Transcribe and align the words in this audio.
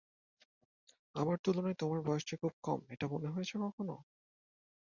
আমার 1.15 1.37
তুলনায় 1.43 1.77
তোমার 1.79 1.99
বয়স 2.01 2.23
যে 2.27 2.35
খুব 2.37 2.53
কম 2.63 2.79
এটা 2.89 3.05
মনে 3.07 3.27
হয়েছে 3.27 3.55
কখনো? 3.57 3.95